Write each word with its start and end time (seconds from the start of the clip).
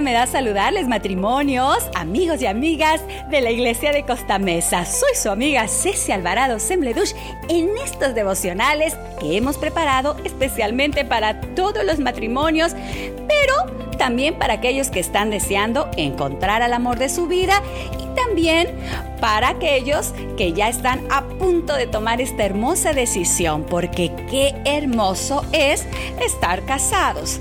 me 0.00 0.12
da 0.12 0.26
saludarles 0.26 0.88
matrimonios, 0.88 1.88
amigos 1.94 2.42
y 2.42 2.46
amigas 2.46 3.00
de 3.30 3.40
la 3.40 3.50
iglesia 3.50 3.92
de 3.92 4.04
Costa 4.04 4.38
Mesa. 4.38 4.84
Soy 4.84 5.14
su 5.14 5.30
amiga 5.30 5.68
Ceci 5.68 6.10
Alvarado 6.10 6.58
Sembledush 6.58 7.12
en 7.48 7.68
estos 7.78 8.14
devocionales 8.14 8.96
que 9.20 9.36
hemos 9.36 9.56
preparado 9.56 10.16
especialmente 10.24 11.04
para 11.04 11.40
todos 11.54 11.84
los 11.84 12.00
matrimonios, 12.00 12.74
pero 13.28 13.54
también 13.96 14.36
para 14.36 14.54
aquellos 14.54 14.90
que 14.90 14.98
están 14.98 15.30
deseando 15.30 15.88
encontrar 15.96 16.62
al 16.62 16.72
amor 16.72 16.98
de 16.98 17.08
su 17.08 17.28
vida 17.28 17.62
y 18.00 18.06
también 18.16 18.68
para 19.20 19.50
aquellos 19.50 20.12
que 20.36 20.52
ya 20.52 20.68
están 20.68 21.06
a 21.10 21.22
punto 21.22 21.74
de 21.74 21.86
tomar 21.86 22.20
esta 22.20 22.44
hermosa 22.44 22.94
decisión, 22.94 23.64
porque 23.64 24.10
qué 24.28 24.54
hermoso 24.64 25.44
es 25.52 25.86
estar 26.20 26.64
casados. 26.64 27.38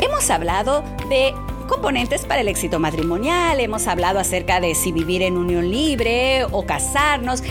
Hemos 0.00 0.30
hablado 0.30 0.82
de 1.10 1.34
componentes 1.70 2.26
para 2.26 2.40
el 2.40 2.48
éxito 2.48 2.80
matrimonial, 2.80 3.60
hemos 3.60 3.86
hablado 3.86 4.18
acerca 4.18 4.60
de 4.60 4.74
si 4.74 4.90
vivir 4.90 5.22
en 5.22 5.38
unión 5.38 5.70
libre 5.70 6.44
o 6.50 6.66
casarnos. 6.66 7.44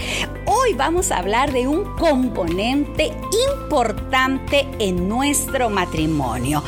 Hoy 0.46 0.74
vamos 0.74 1.12
a 1.12 1.20
hablar 1.20 1.54
de 1.54 1.68
un 1.68 1.86
componente 1.96 3.14
importante 3.50 4.68
en 4.78 5.08
nuestro 5.08 5.70
matrimonio. 5.70 6.62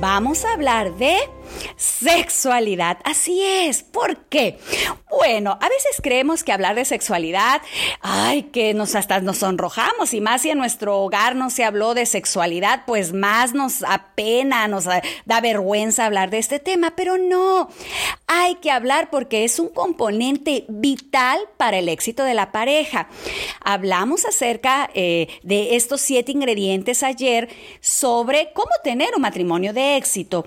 Vamos 0.00 0.44
a 0.44 0.52
hablar 0.52 0.94
de 0.96 1.16
Sexualidad, 1.76 2.98
así 3.04 3.42
es. 3.42 3.82
¿Por 3.82 4.24
qué? 4.28 4.58
Bueno, 5.12 5.58
a 5.60 5.68
veces 5.68 6.00
creemos 6.02 6.42
que 6.42 6.52
hablar 6.52 6.74
de 6.74 6.86
sexualidad, 6.86 7.60
ay, 8.00 8.44
que 8.44 8.72
nos 8.72 8.94
hasta 8.94 9.20
nos 9.20 9.38
sonrojamos 9.38 10.14
y 10.14 10.22
más 10.22 10.40
si 10.40 10.50
en 10.50 10.56
nuestro 10.56 11.00
hogar 11.00 11.36
no 11.36 11.50
se 11.50 11.64
habló 11.64 11.92
de 11.92 12.06
sexualidad, 12.06 12.84
pues 12.86 13.12
más 13.12 13.52
nos 13.52 13.82
apena, 13.82 14.66
nos 14.68 14.84
da 14.84 15.40
vergüenza 15.42 16.06
hablar 16.06 16.30
de 16.30 16.38
este 16.38 16.58
tema, 16.60 16.94
pero 16.96 17.18
no, 17.18 17.68
hay 18.26 18.54
que 18.56 18.70
hablar 18.70 19.10
porque 19.10 19.44
es 19.44 19.58
un 19.58 19.68
componente 19.68 20.64
vital 20.68 21.38
para 21.58 21.78
el 21.78 21.90
éxito 21.90 22.24
de 22.24 22.32
la 22.32 22.50
pareja. 22.50 23.08
Hablamos 23.60 24.24
acerca 24.24 24.88
eh, 24.94 25.28
de 25.42 25.76
estos 25.76 26.00
siete 26.00 26.32
ingredientes 26.32 27.02
ayer 27.02 27.50
sobre 27.80 28.52
cómo 28.54 28.70
tener 28.82 29.10
un 29.14 29.22
matrimonio 29.22 29.74
de 29.74 29.96
éxito. 29.96 30.46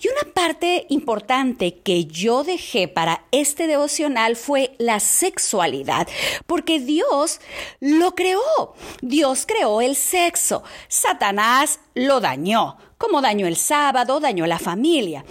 Y 0.00 0.08
una 0.08 0.32
parte 0.32 0.86
importante 0.90 1.80
que 1.80 2.04
yo 2.04 2.44
dejé 2.44 2.86
para 2.86 3.24
este 3.32 3.66
devocional 3.66 4.36
fue 4.36 4.76
la 4.78 5.00
sexualidad, 5.00 6.06
porque 6.46 6.78
Dios 6.78 7.40
lo 7.80 8.14
creó. 8.14 8.74
Dios 9.02 9.44
creó 9.46 9.80
el 9.80 9.96
sexo. 9.96 10.62
Satanás 10.86 11.80
lo 11.94 12.20
dañó, 12.20 12.76
como 12.96 13.20
dañó 13.20 13.48
el 13.48 13.56
sábado, 13.56 14.20
dañó 14.20 14.46
la 14.46 14.60
familia 14.60 15.24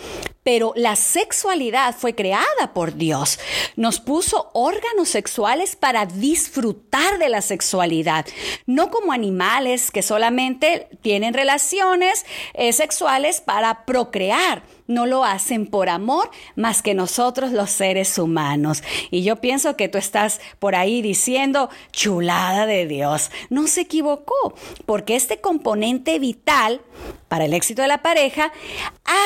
pero 0.47 0.71
la 0.77 0.95
sexualidad 0.95 1.93
fue 1.93 2.15
creada 2.15 2.71
por 2.73 2.95
Dios. 2.95 3.37
Nos 3.75 3.99
puso 3.99 4.49
órganos 4.53 5.09
sexuales 5.09 5.75
para 5.75 6.05
disfrutar 6.05 7.19
de 7.19 7.27
la 7.27 7.41
sexualidad, 7.41 8.25
no 8.65 8.89
como 8.89 9.11
animales 9.11 9.91
que 9.91 10.01
solamente 10.01 10.87
tienen 11.01 11.33
relaciones 11.33 12.25
eh, 12.53 12.71
sexuales 12.71 13.41
para 13.41 13.83
procrear 13.83 14.63
no 14.87 15.05
lo 15.05 15.23
hacen 15.25 15.67
por 15.67 15.89
amor 15.89 16.31
más 16.55 16.81
que 16.81 16.93
nosotros 16.93 17.51
los 17.51 17.69
seres 17.69 18.17
humanos. 18.17 18.83
Y 19.11 19.23
yo 19.23 19.35
pienso 19.37 19.75
que 19.75 19.89
tú 19.89 19.97
estás 19.97 20.39
por 20.59 20.75
ahí 20.75 21.01
diciendo, 21.01 21.69
chulada 21.91 22.65
de 22.65 22.87
Dios. 22.87 23.29
No 23.49 23.67
se 23.67 23.81
equivocó, 23.81 24.55
porque 24.85 25.15
este 25.15 25.39
componente 25.41 26.19
vital 26.19 26.81
para 27.27 27.45
el 27.45 27.53
éxito 27.53 27.81
de 27.81 27.89
la 27.89 28.01
pareja 28.01 28.51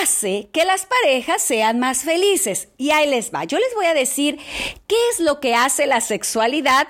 hace 0.02 0.50
que 0.52 0.66
las 0.66 0.86
parejas 0.86 1.11
sean 1.38 1.80
más 1.80 2.04
felices. 2.04 2.70
Y 2.78 2.92
ahí 2.92 3.10
les 3.10 3.34
va. 3.34 3.44
Yo 3.44 3.58
les 3.58 3.74
voy 3.76 3.86
a 3.86 3.94
decir 3.94 4.40
qué 4.88 4.96
es 5.12 5.20
lo 5.20 5.40
que 5.40 5.56
hace 5.56 5.86
la 5.88 6.02
sexualidad 6.02 6.88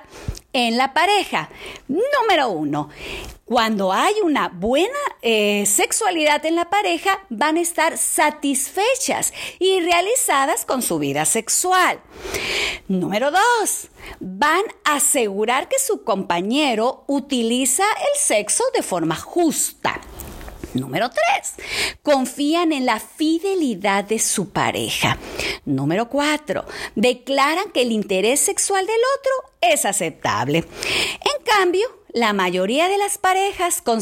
en 0.52 0.76
la 0.76 0.92
pareja. 0.94 1.48
Número 1.88 2.48
uno, 2.50 2.88
cuando 3.44 3.92
hay 3.92 4.14
una 4.22 4.48
buena 4.48 4.98
eh, 5.22 5.64
sexualidad 5.66 6.44
en 6.46 6.56
la 6.56 6.70
pareja, 6.70 7.24
van 7.28 7.56
a 7.56 7.60
estar 7.60 7.98
satisfechas 7.98 9.32
y 9.58 9.80
realizadas 9.80 10.64
con 10.64 10.82
su 10.82 10.98
vida 10.98 11.24
sexual. 11.24 12.00
Número 12.88 13.30
dos, 13.30 13.88
van 14.20 14.62
a 14.84 14.96
asegurar 14.96 15.68
que 15.68 15.78
su 15.78 16.04
compañero 16.04 17.04
utiliza 17.08 17.84
el 17.84 18.20
sexo 18.20 18.64
de 18.74 18.82
forma 18.82 19.16
justa. 19.16 20.00
Número 20.74 21.10
3. 21.10 21.98
Confían 22.02 22.72
en 22.72 22.86
la 22.86 22.98
fidelidad 23.00 24.04
de 24.04 24.18
su 24.18 24.50
pareja. 24.50 25.18
Número 25.64 26.08
4. 26.08 26.64
Declaran 26.94 27.70
que 27.72 27.82
el 27.82 27.92
interés 27.92 28.40
sexual 28.40 28.86
del 28.86 29.00
otro 29.18 29.32
es 29.60 29.84
aceptable. 29.84 30.58
En 30.58 31.44
cambio, 31.44 31.86
la 32.12 32.32
mayoría 32.32 32.88
de 32.88 32.98
las 32.98 33.18
parejas 33.18 33.82
con 33.82 34.00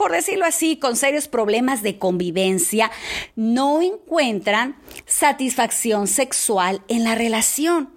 por 0.00 0.12
decirlo 0.12 0.46
así, 0.46 0.78
con 0.78 0.96
serios 0.96 1.28
problemas 1.28 1.82
de 1.82 1.98
convivencia, 1.98 2.90
no 3.36 3.82
encuentran 3.82 4.76
satisfacción 5.04 6.06
sexual 6.06 6.80
en 6.88 7.04
la 7.04 7.14
relación. 7.14 7.90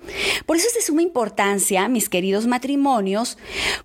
Por 0.45 0.57
eso 0.57 0.67
es 0.67 0.73
de 0.73 0.81
suma 0.81 1.01
importancia, 1.01 1.87
mis 1.87 2.09
queridos 2.09 2.45
matrimonios, 2.45 3.37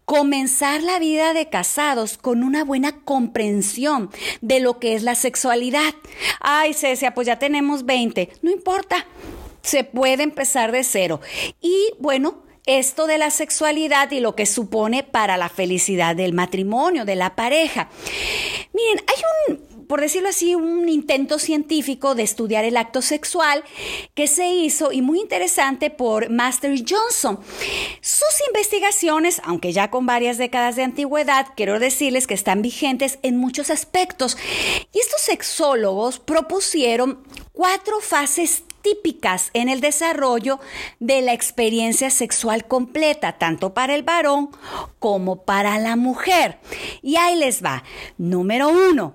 comenzar 0.04 0.82
la 0.82 0.98
vida 0.98 1.32
de 1.32 1.48
casados 1.48 2.18
con 2.18 2.42
una 2.42 2.64
buena 2.64 3.04
comprensión 3.04 4.10
de 4.40 4.58
lo 4.58 4.80
que 4.80 4.96
es 4.96 5.04
la 5.04 5.14
sexualidad. 5.14 5.94
Ay, 6.40 6.74
Cecia, 6.74 7.14
pues 7.14 7.28
ya 7.28 7.38
tenemos 7.38 7.86
20. 7.86 8.30
No 8.42 8.50
importa, 8.50 9.06
se 9.62 9.84
puede 9.84 10.24
empezar 10.24 10.72
de 10.72 10.82
cero. 10.82 11.20
Y 11.60 11.92
bueno, 12.00 12.42
esto 12.68 13.06
de 13.06 13.16
la 13.16 13.30
sexualidad 13.30 14.10
y 14.10 14.20
lo 14.20 14.36
que 14.36 14.44
supone 14.44 15.02
para 15.02 15.38
la 15.38 15.48
felicidad 15.48 16.14
del 16.14 16.34
matrimonio, 16.34 17.06
de 17.06 17.16
la 17.16 17.34
pareja. 17.34 17.88
Miren, 18.74 19.02
hay 19.06 19.22
un, 19.48 19.86
por 19.86 20.02
decirlo 20.02 20.28
así, 20.28 20.54
un 20.54 20.86
intento 20.86 21.38
científico 21.38 22.14
de 22.14 22.24
estudiar 22.24 22.66
el 22.66 22.76
acto 22.76 23.00
sexual 23.00 23.64
que 24.14 24.26
se 24.26 24.50
hizo 24.50 24.92
y 24.92 25.00
muy 25.00 25.18
interesante 25.18 25.88
por 25.88 26.28
Master 26.28 26.78
Johnson. 26.86 27.40
Sus 28.02 28.46
investigaciones, 28.48 29.40
aunque 29.44 29.72
ya 29.72 29.90
con 29.90 30.04
varias 30.04 30.36
décadas 30.36 30.76
de 30.76 30.82
antigüedad, 30.82 31.46
quiero 31.56 31.78
decirles 31.78 32.26
que 32.26 32.34
están 32.34 32.60
vigentes 32.60 33.18
en 33.22 33.38
muchos 33.38 33.70
aspectos. 33.70 34.36
Y 34.92 34.98
estos 34.98 35.22
sexólogos 35.22 36.18
propusieron 36.18 37.24
cuatro 37.52 38.00
fases 38.00 38.64
típicas 38.82 39.50
en 39.54 39.68
el 39.68 39.80
desarrollo 39.80 40.60
de 41.00 41.22
la 41.22 41.32
experiencia 41.32 42.10
sexual 42.10 42.66
completa, 42.66 43.38
tanto 43.38 43.74
para 43.74 43.94
el 43.94 44.02
varón 44.02 44.50
como 44.98 45.42
para 45.44 45.78
la 45.78 45.96
mujer. 45.96 46.58
Y 47.02 47.16
ahí 47.16 47.36
les 47.36 47.64
va. 47.64 47.82
Número 48.16 48.68
uno. 48.68 49.14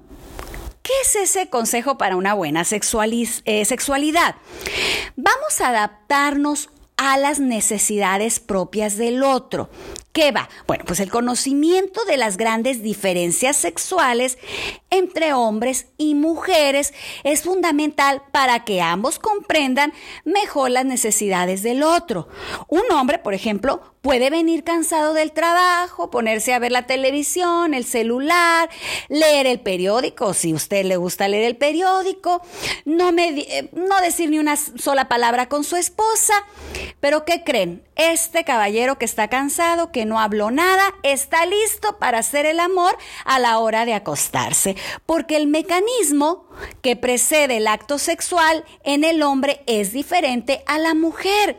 ¿Qué 0.81 0.91
es 1.01 1.15
ese 1.15 1.47
consejo 1.47 1.97
para 1.97 2.17
una 2.17 2.33
buena 2.33 2.63
eh, 2.63 3.65
sexualidad? 3.65 4.35
Vamos 5.15 5.61
a 5.61 5.69
adaptarnos 5.69 6.69
a 6.97 7.17
las 7.17 7.39
necesidades 7.39 8.39
propias 8.39 8.97
del 8.97 9.23
otro. 9.23 9.69
¿Qué 10.11 10.31
va? 10.31 10.49
Bueno, 10.67 10.83
pues 10.85 10.99
el 10.99 11.09
conocimiento 11.09 12.05
de 12.05 12.17
las 12.17 12.37
grandes 12.37 12.83
diferencias 12.83 13.55
sexuales 13.55 14.37
entre 14.93 15.33
hombres 15.33 15.87
y 15.97 16.15
mujeres 16.15 16.93
es 17.23 17.43
fundamental 17.43 18.21
para 18.31 18.63
que 18.63 18.81
ambos 18.81 19.19
comprendan 19.19 19.93
mejor 20.23 20.71
las 20.71 20.85
necesidades 20.85 21.63
del 21.63 21.83
otro. 21.83 22.27
Un 22.67 22.83
hombre, 22.91 23.19
por 23.19 23.33
ejemplo, 23.33 23.93
puede 24.03 24.29
venir 24.29 24.65
cansado 24.65 25.13
del 25.13 25.31
trabajo, 25.31 26.11
ponerse 26.11 26.53
a 26.53 26.59
ver 26.59 26.73
la 26.73 26.85
televisión, 26.85 27.73
el 27.73 27.85
celular, 27.85 28.69
leer 29.07 29.47
el 29.47 29.61
periódico, 29.61 30.33
si 30.33 30.51
a 30.51 30.55
usted 30.55 30.83
le 30.83 30.97
gusta 30.97 31.29
leer 31.29 31.45
el 31.45 31.55
periódico, 31.55 32.41
no, 32.83 33.09
eh, 33.17 33.69
decir 34.01 34.29
ni 34.29 34.39
una 34.39 34.57
sola 34.57 35.07
palabra 35.07 35.47
con 35.47 35.63
su 35.63 35.77
esposa. 35.77 36.33
Pero 36.99 37.23
¿qué 37.23 37.43
creen? 37.45 37.81
Este 37.95 38.43
caballero 38.43 38.97
que 38.97 39.05
está 39.05 39.29
cansado, 39.29 39.91
que 39.91 40.03
no 40.03 40.19
habló 40.19 40.51
nada, 40.51 40.83
está 41.03 41.45
listo 41.45 41.97
para 41.97 42.19
hacer 42.19 42.45
el 42.45 42.59
amor 42.59 42.97
a 43.23 43.39
la 43.39 43.59
hora 43.59 43.85
de 43.85 43.93
acostarse, 43.93 44.75
porque 45.05 45.35
el 45.35 45.47
mecanismo 45.47 46.47
que 46.81 46.95
precede 46.95 47.57
el 47.57 47.67
acto 47.67 47.97
sexual 47.97 48.63
en 48.83 49.03
el 49.03 49.23
hombre 49.23 49.61
es 49.67 49.91
diferente 49.91 50.63
a 50.65 50.77
la 50.77 50.93
mujer. 50.93 51.57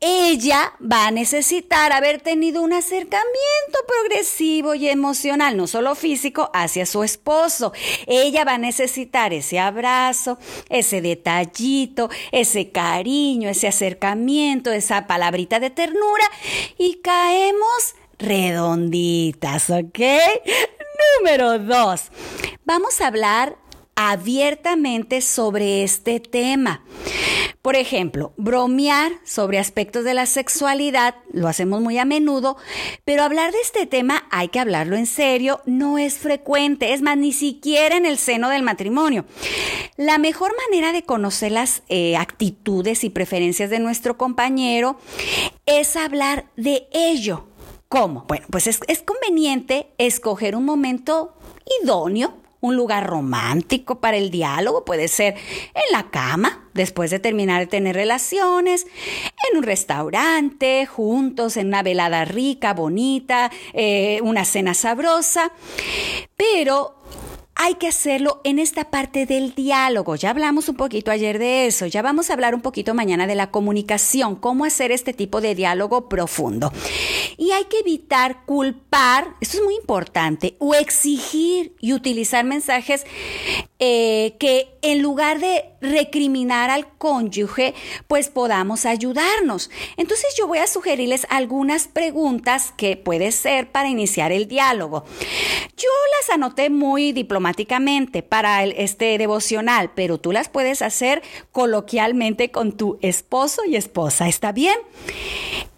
Ella 0.00 0.72
va 0.80 1.06
a 1.06 1.10
necesitar 1.10 1.92
haber 1.92 2.20
tenido 2.20 2.62
un 2.62 2.72
acercamiento 2.72 3.78
progresivo 3.86 4.74
y 4.74 4.88
emocional, 4.88 5.56
no 5.56 5.66
solo 5.66 5.94
físico, 5.94 6.50
hacia 6.54 6.86
su 6.86 7.04
esposo. 7.04 7.72
Ella 8.06 8.44
va 8.44 8.54
a 8.54 8.58
necesitar 8.58 9.32
ese 9.32 9.58
abrazo, 9.58 10.38
ese 10.68 11.00
detallito, 11.00 12.10
ese 12.32 12.70
cariño, 12.70 13.48
ese 13.48 13.68
acercamiento, 13.68 14.72
esa 14.72 15.06
palabrita 15.06 15.60
de 15.60 15.70
ternura 15.70 16.24
y 16.78 17.00
caemos 17.02 17.94
redonditas, 18.18 19.70
¿ok? 19.70 20.00
Número 21.18 21.58
dos. 21.58 22.10
Vamos 22.64 23.00
a 23.00 23.06
hablar 23.06 23.56
abiertamente 23.94 25.20
sobre 25.20 25.82
este 25.82 26.20
tema. 26.20 26.82
Por 27.62 27.76
ejemplo, 27.76 28.32
bromear 28.36 29.12
sobre 29.24 29.60
aspectos 29.60 30.02
de 30.04 30.14
la 30.14 30.26
sexualidad 30.26 31.14
lo 31.32 31.46
hacemos 31.46 31.80
muy 31.80 31.96
a 31.96 32.04
menudo, 32.04 32.56
pero 33.04 33.22
hablar 33.22 33.52
de 33.52 33.60
este 33.60 33.86
tema 33.86 34.24
hay 34.32 34.48
que 34.48 34.58
hablarlo 34.58 34.96
en 34.96 35.06
serio, 35.06 35.60
no 35.64 35.96
es 35.96 36.18
frecuente, 36.18 36.92
es 36.92 37.02
más, 37.02 37.16
ni 37.16 37.32
siquiera 37.32 37.96
en 37.96 38.04
el 38.04 38.18
seno 38.18 38.48
del 38.48 38.64
matrimonio. 38.64 39.26
La 39.96 40.18
mejor 40.18 40.52
manera 40.68 40.92
de 40.92 41.04
conocer 41.04 41.52
las 41.52 41.84
eh, 41.88 42.16
actitudes 42.16 43.04
y 43.04 43.10
preferencias 43.10 43.70
de 43.70 43.78
nuestro 43.78 44.18
compañero 44.18 44.98
es 45.64 45.94
hablar 45.94 46.46
de 46.56 46.88
ello. 46.92 47.46
¿Cómo? 47.92 48.24
Bueno, 48.26 48.46
pues 48.48 48.66
es, 48.68 49.02
conveniente 49.04 49.88
escoger 49.98 50.56
un 50.56 50.64
momento 50.64 51.36
idóneo 51.82 52.32
un 52.60 52.74
lugar 52.74 53.06
romántico 53.06 54.00
para 54.00 54.16
el 54.16 54.30
diálogo, 54.30 54.84
puede 54.84 55.08
ser 55.08 55.34
en 55.34 55.82
la 55.92 56.10
cama, 56.10 56.70
después 56.74 57.10
de 57.10 57.18
terminar 57.18 57.60
de 57.60 57.66
tener 57.66 57.96
relaciones, 57.96 58.86
en 59.50 59.58
un 59.58 59.64
restaurante, 59.64 60.86
juntos, 60.86 61.56
en 61.58 61.66
una 61.66 61.82
velada 61.82 62.24
rica, 62.24 62.72
bonita, 62.72 63.50
eh, 63.74 64.20
una 64.22 64.44
cena 64.44 64.72
sabrosa, 64.74 65.52
pero 66.36 67.01
hay 67.64 67.76
que 67.76 67.86
hacerlo 67.86 68.40
en 68.42 68.58
esta 68.58 68.90
parte 68.90 69.24
del 69.24 69.54
diálogo. 69.54 70.16
Ya 70.16 70.30
hablamos 70.30 70.68
un 70.68 70.74
poquito 70.74 71.12
ayer 71.12 71.38
de 71.38 71.66
eso, 71.68 71.86
ya 71.86 72.02
vamos 72.02 72.28
a 72.28 72.32
hablar 72.32 72.56
un 72.56 72.60
poquito 72.60 72.92
mañana 72.92 73.28
de 73.28 73.36
la 73.36 73.52
comunicación, 73.52 74.34
cómo 74.34 74.64
hacer 74.64 74.90
este 74.90 75.12
tipo 75.12 75.40
de 75.40 75.54
diálogo 75.54 76.08
profundo. 76.08 76.72
Y 77.36 77.52
hay 77.52 77.66
que 77.66 77.78
evitar 77.78 78.44
culpar, 78.46 78.81
esto 79.40 79.56
es 79.56 79.64
muy 79.64 79.74
importante, 79.76 80.54
o 80.58 80.74
exigir 80.74 81.74
y 81.80 81.94
utilizar 81.94 82.44
mensajes 82.44 83.06
eh, 83.78 84.36
que 84.38 84.68
en 84.82 85.00
lugar 85.00 85.40
de 85.40 85.64
recriminar 85.80 86.70
al 86.70 86.86
cónyuge, 86.98 87.74
pues 88.06 88.28
podamos 88.28 88.84
ayudarnos. 88.84 89.70
Entonces 89.96 90.34
yo 90.36 90.46
voy 90.46 90.58
a 90.58 90.66
sugerirles 90.66 91.26
algunas 91.30 91.88
preguntas 91.88 92.72
que 92.76 92.96
puede 92.96 93.32
ser 93.32 93.72
para 93.72 93.88
iniciar 93.88 94.30
el 94.30 94.46
diálogo. 94.46 95.04
Yo 95.76 95.88
las 96.20 96.30
anoté 96.34 96.68
muy 96.68 97.12
diplomáticamente 97.12 98.22
para 98.22 98.62
este 98.64 99.16
devocional, 99.16 99.90
pero 99.94 100.18
tú 100.18 100.32
las 100.32 100.48
puedes 100.48 100.82
hacer 100.82 101.22
coloquialmente 101.50 102.50
con 102.50 102.72
tu 102.72 102.98
esposo 103.00 103.62
y 103.66 103.76
esposa. 103.76 104.28
¿Está 104.28 104.52
bien? 104.52 104.76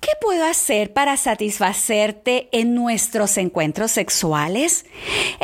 ¿Qué 0.04 0.10
puedo 0.20 0.44
hacer 0.44 0.92
para 0.92 1.16
satisfacerte 1.16 2.50
en 2.52 2.74
nuestros 2.74 3.38
encuentros 3.38 3.90
sexuales? 3.90 4.84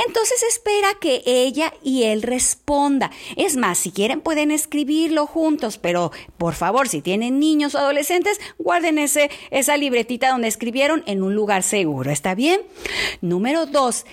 Entonces 0.06 0.42
espera 0.42 0.88
que 1.00 1.22
ella 1.24 1.72
y 1.82 2.02
él 2.02 2.20
responda. 2.20 3.10
Es 3.36 3.56
más, 3.56 3.78
si 3.78 3.90
quieren 3.90 4.20
pueden 4.20 4.50
escribirlo 4.50 5.26
juntos, 5.26 5.78
pero 5.78 6.12
por 6.36 6.52
favor, 6.52 6.88
si 6.88 7.00
tienen 7.00 7.40
niños 7.40 7.74
o 7.74 7.78
adolescentes, 7.78 8.38
guarden 8.58 8.98
ese, 8.98 9.30
esa 9.50 9.78
libretita 9.78 10.28
donde 10.28 10.48
escribieron 10.48 11.04
en 11.06 11.22
un 11.22 11.34
lugar 11.34 11.62
seguro. 11.62 12.10
¿Está 12.10 12.34
bien? 12.34 12.60
Número 13.22 13.64
dos. 13.64 14.04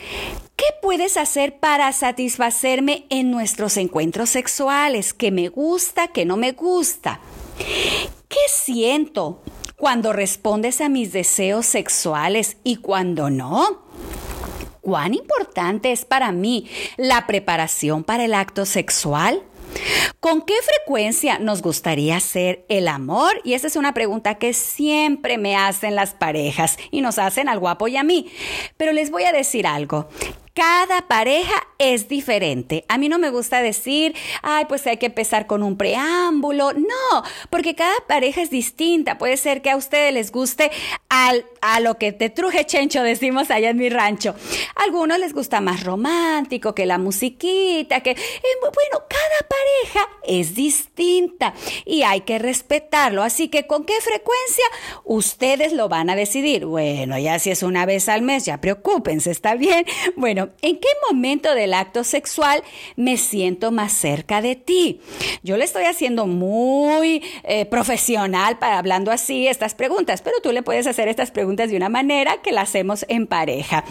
¿Qué 0.55 0.67
puedes 0.81 1.17
hacer 1.17 1.57
para 1.57 1.91
satisfacerme 1.91 3.05
en 3.09 3.31
nuestros 3.31 3.75
encuentros 3.75 4.29
sexuales? 4.29 5.13
¿Qué 5.13 5.29
me 5.29 5.50
gusta? 5.50 6.07
¿Qué 6.07 6.23
no 6.23 6.38
me 6.38 6.53
gusta? 6.53 7.19
¿Qué 8.29 8.38
siento? 8.47 9.41
Cuando 9.77 10.12
respondes 10.12 10.81
a 10.81 10.89
mis 10.89 11.13
deseos 11.13 11.65
sexuales 11.68 12.57
y 12.63 12.77
cuando 12.77 13.29
no? 13.29 13.83
¿Cuán 14.81 15.13
importante 15.13 15.91
es 15.91 16.03
para 16.03 16.31
mí 16.31 16.68
la 16.97 17.27
preparación 17.27 18.03
para 18.03 18.25
el 18.25 18.33
acto 18.33 18.65
sexual? 18.65 19.44
¿Con 20.19 20.41
qué 20.41 20.56
frecuencia 20.63 21.38
nos 21.38 21.62
gustaría 21.62 22.15
hacer 22.15 22.65
el 22.69 22.88
amor? 22.88 23.39
Y 23.44 23.53
esa 23.53 23.68
es 23.68 23.75
una 23.75 23.94
pregunta 23.94 24.35
que 24.35 24.53
siempre 24.53 25.38
me 25.38 25.56
hacen 25.56 25.95
las 25.95 26.13
parejas 26.13 26.77
y 26.89 27.01
nos 27.01 27.19
hacen 27.19 27.47
al 27.47 27.59
guapo 27.59 27.88
y 27.88 27.97
a 27.97 28.03
mí. 28.03 28.31
Pero 28.77 28.94
les 28.94 29.12
voy 29.12 29.25
a 29.25 29.31
decir 29.31 29.68
algo. 29.68 30.09
Cada 30.57 31.04
pareja 31.07 31.54
es 31.77 32.07
diferente. 32.07 32.83
A 32.88 32.98
mí 32.98 33.09
no 33.09 33.19
me 33.19 33.30
gusta 33.30 33.62
decir, 33.62 34.15
ay, 34.42 34.65
pues 34.65 34.88
hay 34.88 34.98
que 34.98 35.06
empezar 35.06 35.45
con 35.45 35.62
un 35.62 35.77
preámbulo. 35.77 36.74
No, 36.74 37.24
porque 37.51 37.75
cada 37.75 37.94
pareja 38.07 38.42
es 38.42 38.50
distinta. 38.50 39.19
Puede 39.19 39.38
ser 39.38 39.62
que 39.62 39.69
a 39.69 39.77
ustedes 39.77 40.12
les 40.12 40.31
guste 40.31 40.71
al, 41.09 41.45
a 41.62 41.80
lo 41.80 42.00
que 42.00 42.12
te 42.12 42.31
truje 42.31 42.65
chencho, 42.65 43.04
decimos 43.04 43.51
allá 43.51 43.69
en 43.69 43.77
mi 43.77 43.89
rancho. 43.89 44.33
A 44.75 44.86
algunos 44.86 45.19
les 45.19 45.33
gusta 45.33 45.62
más 45.62 45.83
romántico, 45.83 46.74
que 46.74 46.88
la 46.88 46.98
musiquita, 46.98 48.00
que... 48.01 48.12
Eh, 48.12 48.18
bueno, 48.60 49.06
cada 49.07 49.48
pareja 49.48 50.10
es 50.24 50.56
distinta 50.56 51.53
y 51.86 52.01
hay 52.01 52.21
que 52.21 52.39
respetarlo. 52.39 53.21
Así 53.21 53.50
que, 53.50 53.68
¿con 53.68 53.86
qué 53.86 53.94
frecuencia? 54.01 54.65
Ustedes 55.03 55.71
lo 55.74 55.88
van 55.88 56.10
a 56.10 56.15
decidir. 56.15 56.65
Bueno, 56.65 57.19
ya 57.19 57.38
si 57.38 57.51
es 57.51 57.62
una 57.62 57.86
vez 57.86 58.10
al 58.10 58.24
mes, 58.24 58.45
ya 58.45 58.60
preocúpense, 58.60 59.30
¿está 59.30 59.53
bien? 59.53 59.86
Bueno, 60.15 60.46
¿en 60.61 60.77
qué 60.77 60.88
momento 61.09 61.53
del 61.55 61.73
acto 61.73 62.03
sexual 62.03 62.63
me 62.95 63.17
siento 63.17 63.71
más 63.71 63.94
cerca 63.94 64.41
de 64.41 64.55
ti? 64.55 65.01
Yo 65.44 65.57
le 65.57 65.65
estoy 65.65 65.83
haciendo 65.83 66.27
muy 66.27 67.23
eh, 67.44 67.65
profesional 67.65 68.59
para 68.59 68.77
hablando 68.77 69.11
así 69.11 69.47
estas 69.47 69.75
preguntas, 69.75 70.21
pero 70.21 70.38
tú 70.41 70.51
le 70.51 70.63
puedes 70.63 70.88
hacer 70.88 71.07
estas 71.07 71.31
preguntas 71.31 71.69
de 71.69 71.77
una 71.77 71.89
manera 71.89 72.41
que 72.41 72.51
la 72.51 72.61
hacemos 72.61 73.05
en 73.09 73.27
pareja. 73.27 73.83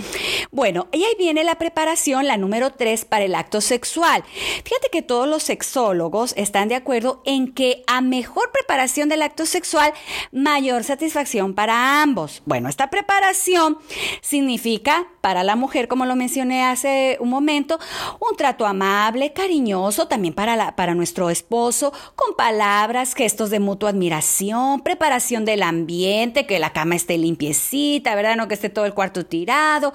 Bueno, 0.51 0.89
y 0.93 1.05
ahí 1.05 1.15
viene 1.19 1.45
la 1.45 1.57
preparación, 1.57 2.27
la 2.27 2.37
número 2.37 2.73
tres, 2.73 3.05
para 3.05 3.25
el 3.25 3.35
acto 3.35 3.61
sexual. 3.61 4.25
Fíjate 4.65 4.89
que 4.91 5.03
todos 5.03 5.29
los 5.29 5.43
sexólogos 5.43 6.35
están 6.37 6.69
de 6.69 6.75
acuerdo 6.75 7.23
en 7.25 7.53
que 7.53 7.85
a 7.87 8.01
mejor 8.01 8.51
preparación 8.53 9.09
del 9.09 9.23
acto 9.23 9.47
sexual, 9.47 9.93
mayor 10.33 10.85
satisfacción 10.85 11.55
para 11.55 12.03
ambos. 12.03 12.43
Bueno, 12.47 12.69
esta 12.69 12.91
preparación 12.91 13.79
significa 14.21 15.07
para 15.21 15.43
la 15.43 15.57
mujer, 15.57 15.89
como 15.89 16.07
lo 16.07 16.17
mencioné, 16.17 16.46
hace 16.53 17.17
un 17.21 17.29
momento, 17.29 17.79
un 18.21 18.37
trato 18.37 18.67
amable, 18.67 19.33
cariñoso, 19.33 20.09
también 20.09 20.35
para, 20.35 20.57
la, 20.57 20.77
para 20.77 20.95
nuestro 20.95 21.31
esposo, 21.31 21.93
con 22.15 22.35
palabras, 22.37 23.15
gestos 23.15 23.51
de 23.51 23.61
mutua 23.61 23.91
admiración, 23.91 24.81
preparación 24.81 25.45
del 25.45 25.63
ambiente, 25.63 26.47
que 26.47 26.59
la 26.59 26.73
cama 26.73 26.97
esté 26.97 27.19
limpiecita, 27.19 28.15
¿verdad? 28.15 28.37
No 28.37 28.49
que 28.49 28.55
esté 28.55 28.69
todo 28.69 28.87
el 28.87 28.95
cuarto 28.95 29.27
tirado. 29.27 29.93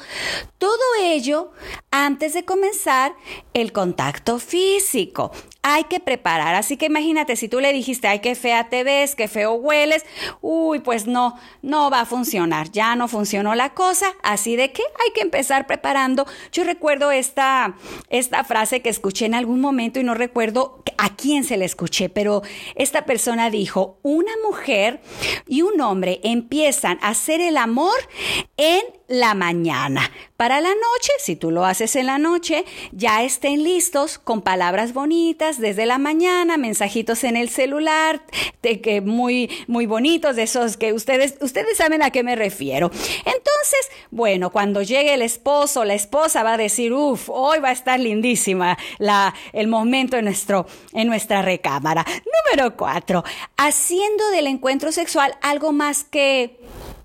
Todo 0.58 0.80
ello 1.02 1.52
antes 1.92 2.34
de 2.34 2.46
comenzar 2.46 3.14
el 3.54 3.72
contacto 3.72 4.40
físico 4.40 5.32
hay 5.64 5.84
que 5.86 6.00
preparar. 6.00 6.56
Así 6.56 6.78
que 6.78 6.88
imagínate, 6.88 7.36
si 7.36 7.48
tú 7.48 7.60
le 7.60 7.74
dijiste, 7.74 8.08
ay, 8.08 8.20
qué 8.20 8.36
fea 8.36 8.70
te 8.70 8.84
ves, 8.84 9.16
qué 9.16 9.28
feo 9.28 9.54
hueles, 9.54 10.06
uy, 10.42 10.80
pues 10.80 11.08
no, 11.08 11.38
no 11.62 11.90
va 11.90 12.02
a 12.02 12.06
funcionar, 12.06 12.72
ya 12.72 12.96
no 12.96 13.08
funcionó 13.08 13.56
la 13.56 13.74
cosa, 13.74 14.08
así 14.24 14.56
de 14.56 14.72
que 14.72 14.82
hay 14.82 15.12
que 15.14 15.22
empezar 15.22 15.68
preparando. 15.68 16.26
Yo 16.52 16.64
recuerdo 16.64 17.12
esta, 17.12 17.76
esta 18.10 18.44
frase 18.44 18.82
que 18.82 18.90
escuché 18.90 19.26
en 19.26 19.36
algún 19.36 19.62
momento 19.62 20.00
y 20.00 20.04
no 20.04 20.14
recuerdo 20.14 20.84
a 20.98 21.16
quién 21.16 21.44
se 21.44 21.58
la 21.58 21.66
escuché, 21.66 22.10
pero 22.10 22.42
esta 22.76 23.06
persona 23.06 23.50
dijo, 23.50 24.00
una 24.04 24.32
mujer 24.46 25.02
y 25.48 25.62
un 25.64 25.82
hombre 25.82 26.20
empiezan 26.24 27.00
a 27.02 27.10
hacer 27.10 27.42
el 27.42 27.58
amor 27.58 27.98
en 28.58 28.82
la 29.12 29.34
mañana. 29.34 30.10
Para 30.38 30.62
la 30.62 30.70
noche, 30.70 31.12
si 31.20 31.36
tú 31.36 31.52
lo 31.52 31.66
haces 31.66 31.96
en 31.96 32.08
la 32.08 32.18
noche, 32.18 32.66
ya 32.94 33.24
estén 33.24 33.64
listos 33.64 34.18
con 34.18 34.42
palabras 34.42 34.94
bonitas 34.94 35.60
desde 35.60 35.86
la 35.86 35.98
mañana, 35.98 36.58
mensajitos 36.58 37.24
en 37.26 37.36
el 37.36 37.50
celular, 37.50 38.24
de 38.64 38.82
que 38.82 39.02
muy 39.02 39.50
muy 39.68 39.86
bonitos, 39.86 40.36
de 40.38 40.44
esos 40.44 40.78
que 40.78 40.94
ustedes 40.94 41.36
ustedes 41.42 41.78
saben 41.78 42.02
a 42.02 42.10
qué 42.10 42.24
me 42.24 42.36
refiero. 42.36 42.90
Entonces, 43.18 43.92
bueno, 44.10 44.50
cuando 44.50 44.82
llegue 44.82 45.14
el 45.14 45.22
esposo, 45.22 45.84
la 45.84 45.94
esposa 45.94 46.42
va 46.42 46.54
a 46.54 46.58
decir, 46.58 46.94
"Uf, 46.94 47.30
hoy 47.30 47.60
va 47.60 47.70
a 47.70 47.74
estar 47.74 48.00
lindísima 48.00 48.78
la 48.98 49.36
el 49.52 49.68
momento 49.68 50.18
en 50.18 50.26
nuestro 50.26 50.66
en 50.94 51.08
nuestra 51.08 51.42
recámara." 51.42 52.06
Número 52.56 52.78
cuatro, 52.78 53.26
haciendo 53.58 54.30
del 54.30 54.48
encuentro 54.48 54.94
sexual 54.94 55.36
algo 55.42 55.74
más 55.74 56.06
que 56.06 56.61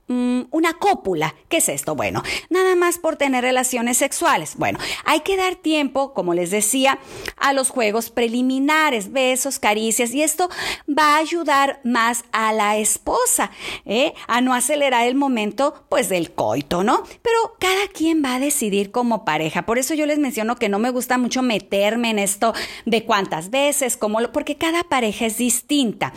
Mm, 0.09 0.43
una 0.53 0.75
cópula. 0.75 1.35
¿Qué 1.49 1.57
es 1.57 1.69
esto? 1.69 1.97
Bueno, 1.97 2.23
nada 2.49 2.77
más 2.77 2.99
por 2.99 3.17
tener 3.17 3.43
relaciones 3.43 3.97
sexuales. 3.97 4.55
Bueno, 4.57 4.79
hay 5.05 5.21
que 5.21 5.37
dar 5.37 5.57
tiempo, 5.57 6.15
como 6.15 6.33
les 6.33 6.53
decía, 6.53 7.01
a 7.37 7.53
los 7.53 7.71
juegos 7.71 8.11
preliminares, 8.11 9.11
besos, 9.11 9.59
caricias, 9.59 10.15
y 10.15 10.23
esto 10.23 10.49
va 10.87 11.15
a 11.15 11.19
ayudar 11.19 11.81
más 11.83 12.25
a 12.31 12.53
la 12.53 12.77
esposa, 12.77 13.51
¿eh? 13.85 14.15
a 14.29 14.41
no 14.41 14.55
acelerar 14.55 15.09
el 15.09 15.17
momento, 15.17 15.85
pues, 15.89 16.09
del 16.09 16.31
coito, 16.31 16.85
¿no? 16.85 17.03
Pero 17.23 17.57
cada 17.59 17.89
quien 17.89 18.25
va 18.25 18.37
a 18.37 18.41
decidir 18.41 18.93
como 18.93 19.25
pareja. 19.25 19.67
Por 19.67 19.77
eso 19.77 19.95
yo 19.95 20.07
les 20.07 20.21
menciono 20.21 20.55
que 20.55 20.69
no 20.69 20.79
me 20.79 20.91
gusta 20.91 21.19
mucho 21.19 21.43
meterme 21.43 22.11
en 22.11 22.21
esto 22.21 22.55
de 22.85 23.05
cuántas 23.05 23.51
veces, 23.51 23.97
cómo 23.97 24.21
lo, 24.21 24.31
porque 24.31 24.57
cada 24.57 24.85
pareja 24.85 25.27
es 25.27 25.39
distinta. 25.39 26.13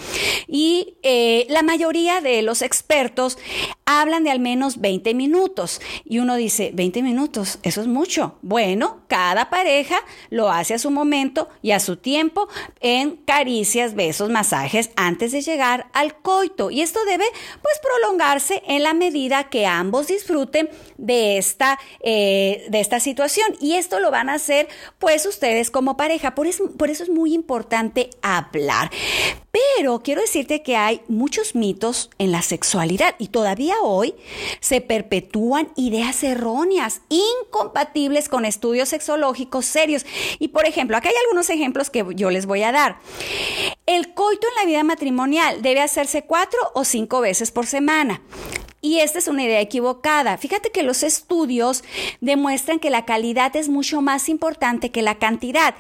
Y 0.48 0.98
eh, 1.02 1.48
la 1.50 1.64
mayoría 1.64 2.22
de 2.22 2.44
los 2.44 2.62
expertos 2.62 3.40
hablan 3.90 4.24
de 4.24 4.30
al 4.30 4.40
menos 4.40 4.80
20 4.80 5.16
minutos. 5.16 5.82
Y 6.06 6.20
uno 6.20 6.36
dice, 6.36 6.70
20 6.74 7.02
minutos, 7.02 7.58
eso 7.64 7.82
es 7.82 7.88
mucho. 7.88 8.38
Bueno, 8.44 9.02
cada 9.08 9.50
pareja 9.50 10.00
lo 10.30 10.52
hace 10.52 10.76
a 10.76 10.80
su 10.80 10.92
momento 10.92 11.50
y 11.64 11.72
a 11.72 11.80
su 11.80 11.98
tiempo 11.98 12.48
en 12.82 13.16
caricias, 13.16 13.96
besos, 13.96 14.30
masajes 14.30 14.92
antes 14.96 15.32
de 15.32 15.42
llegar 15.42 15.88
al 15.94 16.16
coito. 16.22 16.70
Y 16.70 16.82
esto 16.82 17.04
debe 17.06 17.26
pues 17.64 17.80
prolongarse 17.82 18.62
en 18.68 18.84
la 18.84 18.94
medida 18.94 19.50
que 19.50 19.66
ambos 19.66 20.08
disfruten 20.08 20.70
de 20.98 21.40
esta, 21.40 21.80
eh, 22.02 22.68
de 22.70 22.80
esta 22.82 23.00
situación. 23.00 23.48
Y 23.60 23.74
esto 23.74 24.00
lo 24.00 24.12
van 24.12 24.30
a 24.30 24.36
hacer 24.36 24.68
pues 25.00 25.26
ustedes 25.26 25.72
como 25.72 25.98
pareja. 25.98 26.36
Por 26.36 26.46
eso, 26.46 26.72
por 26.78 26.92
eso 26.92 27.02
es 27.02 27.10
muy 27.10 27.34
importante 27.34 28.12
hablar. 28.22 28.92
Pero 29.78 30.02
quiero 30.04 30.22
decirte 30.22 30.62
que 30.62 30.76
hay 30.76 31.02
muchos 31.08 31.56
mitos 31.56 32.10
en 32.18 32.32
la 32.32 32.42
sexualidad 32.42 33.16
y 33.18 33.30
todavía 33.30 33.76
hoy 33.82 34.14
se 34.60 34.82
perpetúan 34.82 35.70
ideas 35.76 36.24
erróneas, 36.24 37.02
incompatibles 37.10 38.30
con 38.30 38.46
estudios 38.46 38.90
sexológicos 38.90 39.66
serios. 39.66 40.06
Y 40.38 40.50
por 40.50 40.66
ejemplo, 40.66 40.98
acá 40.98 41.10
hay 41.10 41.16
algunos 41.26 41.50
ejemplos 41.50 41.90
que 41.90 42.06
yo 42.16 42.30
les 42.30 42.46
voy 42.46 42.64
a 42.64 42.72
dar. 42.72 43.00
El 43.90 44.14
coito 44.14 44.48
en 44.48 44.54
la 44.54 44.66
vida 44.66 44.84
matrimonial 44.84 45.64
debe 45.64 45.82
hacerse 45.82 46.22
cuatro 46.22 46.60
o 46.76 46.86
cinco 46.86 47.22
veces 47.22 47.50
por 47.50 47.66
semana. 47.66 48.22
Y 48.82 49.00
esta 49.00 49.18
es 49.18 49.28
una 49.28 49.44
idea 49.44 49.60
equivocada. 49.62 50.38
Fíjate 50.38 50.70
que 50.70 50.84
los 50.84 51.02
estudios 51.02 51.84
demuestran 52.22 52.78
que 52.78 52.92
la 52.92 53.06
calidad 53.06 53.56
es 53.56 53.68
mucho 53.68 54.04
más 54.04 54.30
importante 54.30 54.92
que 54.92 55.02
la 55.02 55.16
cantidad. 55.16 55.74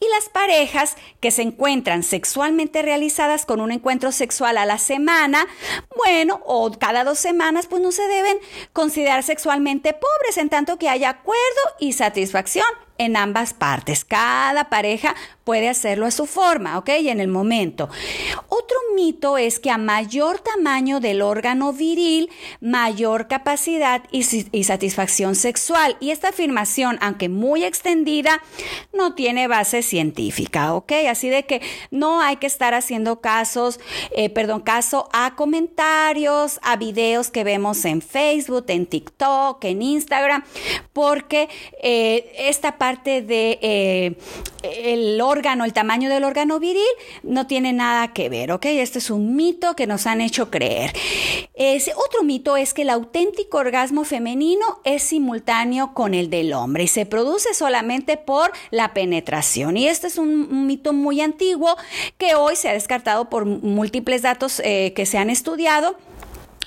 Y 0.00 0.08
las 0.14 0.28
parejas 0.28 0.94
que 1.18 1.32
se 1.32 1.42
encuentran 1.42 2.04
sexualmente 2.04 2.82
realizadas 2.82 3.44
con 3.44 3.60
un 3.60 3.72
encuentro 3.72 4.12
sexual 4.12 4.58
a 4.58 4.64
la 4.64 4.78
semana, 4.78 5.44
bueno, 5.96 6.42
o 6.46 6.70
cada 6.70 7.02
dos 7.02 7.18
semanas, 7.18 7.66
pues 7.66 7.82
no 7.82 7.90
se 7.90 8.06
deben 8.06 8.38
considerar 8.72 9.24
sexualmente 9.24 9.92
pobres 9.92 10.38
en 10.38 10.50
tanto 10.50 10.78
que 10.78 10.88
haya 10.88 11.08
acuerdo 11.08 11.40
y 11.80 11.94
satisfacción 11.94 12.64
en 12.98 13.16
ambas 13.16 13.54
partes. 13.54 14.04
Cada 14.04 14.70
pareja 14.70 15.14
puede 15.46 15.68
hacerlo 15.68 16.06
a 16.06 16.10
su 16.10 16.26
forma, 16.26 16.76
¿ok? 16.76 16.90
Y 17.00 17.08
en 17.08 17.20
el 17.20 17.28
momento. 17.28 17.88
Otro 18.48 18.76
mito 18.96 19.38
es 19.38 19.60
que 19.60 19.70
a 19.70 19.78
mayor 19.78 20.40
tamaño 20.40 20.98
del 20.98 21.22
órgano 21.22 21.72
viril, 21.72 22.30
mayor 22.60 23.28
capacidad 23.28 24.02
y, 24.10 24.24
satisfacción 24.64 25.36
sexual. 25.36 25.96
Y 26.00 26.10
esta 26.10 26.30
afirmación, 26.30 26.98
aunque 27.00 27.28
muy 27.28 27.62
extendida, 27.62 28.42
no 28.92 29.14
tiene 29.14 29.46
base 29.46 29.82
científica, 29.82 30.74
¿ok? 30.74 30.92
Así 31.08 31.28
de 31.28 31.44
que 31.44 31.62
no 31.92 32.20
hay 32.20 32.38
que 32.38 32.48
estar 32.48 32.74
haciendo 32.74 33.20
casos, 33.20 33.78
eh, 34.16 34.30
perdón, 34.30 34.62
caso 34.62 35.08
a 35.12 35.36
comentarios, 35.36 36.58
a 36.62 36.74
videos 36.74 37.30
que 37.30 37.44
vemos 37.44 37.84
en 37.84 38.02
Facebook, 38.02 38.64
en 38.66 38.86
TikTok, 38.86 39.62
en 39.64 39.80
Instagram, 39.80 40.42
porque 40.92 41.48
eh, 41.80 42.32
esta 42.36 42.78
parte 42.78 43.22
de 43.22 43.60
eh, 43.62 44.16
el 44.62 45.20
órgano, 45.20 45.35
el 45.64 45.72
tamaño 45.72 46.08
del 46.08 46.24
órgano 46.24 46.58
viril, 46.58 46.82
no 47.22 47.46
tiene 47.46 47.72
nada 47.72 48.12
que 48.12 48.28
ver, 48.28 48.52
¿ok? 48.52 48.66
Este 48.66 48.98
es 48.98 49.10
un 49.10 49.36
mito 49.36 49.76
que 49.76 49.86
nos 49.86 50.06
han 50.06 50.20
hecho 50.20 50.50
creer. 50.50 50.92
Otro 51.96 52.22
mito 52.22 52.56
es 52.56 52.72
que 52.72 52.82
el 52.82 52.90
auténtico 52.90 53.58
orgasmo 53.58 54.04
femenino 54.04 54.80
es 54.84 55.02
simultáneo 55.02 55.92
con 55.94 56.14
el 56.14 56.30
del 56.30 56.52
hombre 56.52 56.84
y 56.84 56.88
se 56.88 57.06
produce 57.06 57.54
solamente 57.54 58.16
por 58.16 58.52
la 58.70 58.94
penetración. 58.94 59.76
Y 59.76 59.88
este 59.88 60.06
es 60.06 60.18
un, 60.18 60.66
mito 60.66 60.92
muy 60.92 61.20
antiguo 61.20 61.76
que 62.18 62.34
hoy 62.34 62.56
se 62.56 62.68
ha 62.68 62.72
descartado 62.72 63.28
por 63.28 63.44
múltiples 63.44 64.22
datos 64.22 64.60
eh, 64.64 64.92
que 64.94 65.06
se 65.06 65.18
han 65.18 65.30
estudiado 65.30 65.96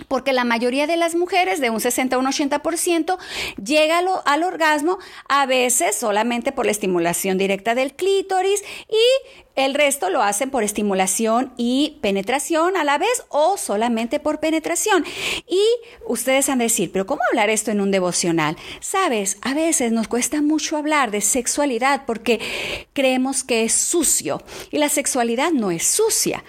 porque 0.07 0.33
la 0.33 0.43
mayoría 0.43 0.87
de 0.87 0.97
las 0.97 1.15
mujeres, 1.15 1.59
de 1.59 1.69
un 1.69 1.79
60 1.79 2.15
a 2.15 2.19
un 2.19 2.25
80%, 2.25 3.17
llega 3.63 3.99
al, 4.25 4.43
orgasmo 4.43 4.99
a 5.27 5.45
veces 5.45 5.95
solamente 5.95 6.51
por 6.51 6.65
la 6.65 6.71
estimulación 6.71 7.37
directa 7.37 7.75
del 7.75 7.93
clítoris 7.93 8.63
y 8.89 9.39
el 9.55 9.73
resto 9.73 10.09
lo 10.09 10.23
hacen 10.23 10.51
por 10.51 10.63
estimulación 10.63 11.51
y 11.57 11.97
penetración 12.01 12.77
a 12.77 12.85
la 12.85 12.97
vez 12.97 13.25
o 13.27 13.57
solamente 13.57 14.19
por 14.19 14.39
penetración. 14.39 15.05
Y 15.47 15.61
ustedes 16.07 16.47
han 16.47 16.59
de 16.59 16.65
decir, 16.65 16.91
pero 16.93 17.05
¿cómo 17.05 17.21
hablar 17.29 17.49
esto 17.49 17.69
en 17.69 17.81
un 17.81 17.91
devocional? 17.91 18.55
Sabes, 18.79 19.37
a 19.41 19.53
veces 19.53 19.91
nos 19.91 20.07
cuesta 20.07 20.41
mucho 20.41 20.77
hablar 20.77 21.11
de 21.11 21.19
sexualidad 21.19 22.03
porque 22.05 22.39
creemos 22.93 23.43
que 23.43 23.63
es 23.63 23.73
sucio 23.73 24.41
y 24.71 24.77
la 24.77 24.87
sexualidad 24.87 25.51
no 25.51 25.71
es 25.71 25.85
sucia. 25.85 26.43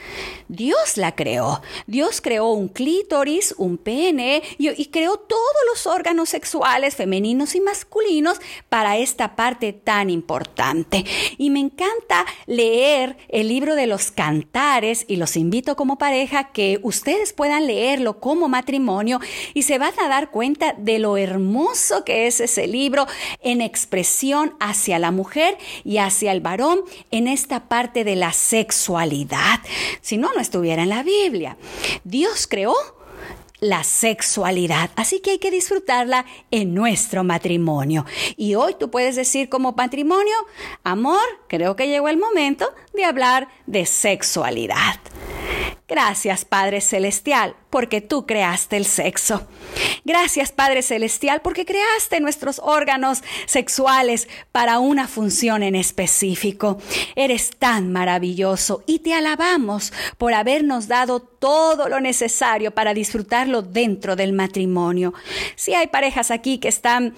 Dios 0.48 0.96
la 0.96 1.14
creó. 1.14 1.62
Dios 1.86 2.20
creó 2.20 2.50
un 2.50 2.68
clítoris, 2.68 3.39
un 3.56 3.78
pene 3.78 4.42
y, 4.58 4.68
y 4.80 4.86
creó 4.86 5.16
todos 5.16 5.40
los 5.68 5.86
órganos 5.86 6.28
sexuales 6.28 6.96
femeninos 6.96 7.54
y 7.54 7.60
masculinos 7.60 8.38
para 8.68 8.98
esta 8.98 9.36
parte 9.36 9.72
tan 9.72 10.10
importante. 10.10 11.04
Y 11.38 11.50
me 11.50 11.60
encanta 11.60 12.26
leer 12.46 13.16
el 13.28 13.48
libro 13.48 13.74
de 13.74 13.86
los 13.86 14.10
cantares 14.10 15.04
y 15.08 15.16
los 15.16 15.36
invito 15.36 15.76
como 15.76 15.98
pareja 15.98 16.52
que 16.52 16.78
ustedes 16.82 17.32
puedan 17.32 17.66
leerlo 17.66 18.20
como 18.20 18.48
matrimonio 18.48 19.20
y 19.54 19.62
se 19.62 19.78
van 19.78 19.92
a 20.02 20.08
dar 20.08 20.30
cuenta 20.30 20.74
de 20.76 20.98
lo 20.98 21.16
hermoso 21.16 22.04
que 22.04 22.26
es 22.26 22.40
ese 22.40 22.66
libro 22.66 23.06
en 23.42 23.60
expresión 23.60 24.54
hacia 24.60 24.98
la 24.98 25.10
mujer 25.10 25.56
y 25.84 25.98
hacia 25.98 26.32
el 26.32 26.40
varón 26.40 26.82
en 27.10 27.28
esta 27.28 27.68
parte 27.68 28.04
de 28.04 28.16
la 28.16 28.32
sexualidad. 28.32 29.60
Si 30.00 30.16
no, 30.16 30.32
no 30.32 30.40
estuviera 30.40 30.82
en 30.82 30.88
la 30.88 31.02
Biblia. 31.02 31.56
Dios 32.04 32.46
creó 32.46 32.74
la 33.60 33.84
sexualidad. 33.84 34.90
Así 34.96 35.20
que 35.20 35.32
hay 35.32 35.38
que 35.38 35.50
disfrutarla 35.50 36.24
en 36.50 36.74
nuestro 36.74 37.24
matrimonio. 37.24 38.04
Y 38.36 38.54
hoy 38.54 38.74
tú 38.78 38.90
puedes 38.90 39.16
decir 39.16 39.48
como 39.48 39.72
matrimonio, 39.72 40.34
amor, 40.82 41.22
creo 41.48 41.76
que 41.76 41.88
llegó 41.88 42.08
el 42.08 42.16
momento 42.16 42.72
de 42.94 43.04
hablar 43.04 43.48
de 43.66 43.86
sexualidad. 43.86 45.00
Gracias 45.86 46.44
Padre 46.44 46.80
Celestial 46.80 47.56
porque 47.70 48.00
tú 48.00 48.26
creaste 48.26 48.76
el 48.76 48.84
sexo. 48.84 49.46
Gracias 50.04 50.50
Padre 50.52 50.82
Celestial 50.82 51.40
porque 51.40 51.64
creaste 51.64 52.20
nuestros 52.20 52.60
órganos 52.62 53.22
sexuales 53.46 54.28
para 54.50 54.80
una 54.80 55.06
función 55.06 55.62
en 55.62 55.76
específico. 55.76 56.78
Eres 57.14 57.50
tan 57.56 57.92
maravilloso 57.92 58.82
y 58.86 58.98
te 58.98 59.14
alabamos 59.14 59.92
por 60.18 60.34
habernos 60.34 60.88
dado 60.88 61.20
todo 61.20 61.88
lo 61.88 62.00
necesario 62.00 62.72
para 62.72 62.92
disfrutarlo 62.92 63.62
dentro 63.62 64.16
del 64.16 64.32
matrimonio. 64.32 65.14
Si 65.54 65.74
hay 65.74 65.86
parejas 65.86 66.30
aquí 66.30 66.58
que 66.58 66.68
están 66.68 67.14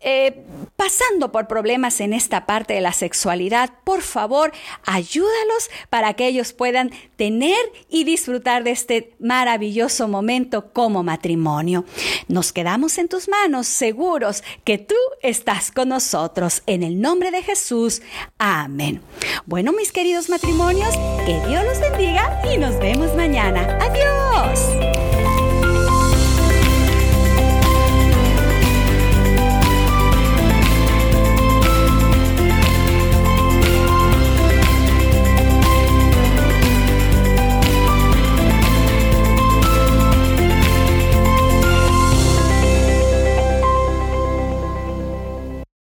eh, 0.00 0.44
pasando 0.76 1.30
por 1.32 1.46
problemas 1.46 2.00
en 2.00 2.12
esta 2.12 2.46
parte 2.46 2.74
de 2.74 2.80
la 2.80 2.92
sexualidad, 2.92 3.70
por 3.84 4.02
favor, 4.02 4.52
ayúdalos 4.84 5.70
para 5.88 6.14
que 6.14 6.26
ellos 6.26 6.52
puedan 6.52 6.90
tener 7.16 7.56
y 7.88 8.04
disfrutar 8.04 8.64
de 8.64 8.72
este 8.72 9.14
maravilloso 9.18 9.83
momento 10.08 10.72
como 10.72 11.02
matrimonio. 11.02 11.84
Nos 12.28 12.52
quedamos 12.52 12.98
en 12.98 13.08
tus 13.08 13.28
manos 13.28 13.66
seguros 13.66 14.42
que 14.64 14.78
tú 14.78 14.94
estás 15.22 15.70
con 15.70 15.88
nosotros. 15.90 16.62
En 16.66 16.82
el 16.82 17.00
nombre 17.00 17.30
de 17.30 17.42
Jesús. 17.42 18.02
Amén. 18.38 19.00
Bueno, 19.46 19.72
mis 19.72 19.92
queridos 19.92 20.28
matrimonios, 20.28 20.94
que 21.26 21.40
Dios 21.48 21.64
los 21.64 21.80
bendiga 21.80 22.42
y 22.52 22.58
nos 22.58 22.78
vemos 22.78 23.14
mañana. 23.14 23.78
Adiós. 23.80 25.03